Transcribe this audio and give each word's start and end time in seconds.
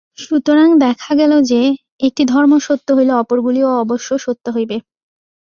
সুতরাং 0.17 0.67
দেখা 0.79 1.11
গেল 1.15 1.33
যে, 1.41 1.61
একটি 1.99 2.23
ধর্ম 2.25 2.53
সত্য 2.59 2.87
হইলে 2.97 3.13
অপরগুলিও 3.13 3.69
অবশ্য 3.83 4.09
সত্য 4.17 4.45
হইবে। 4.55 4.77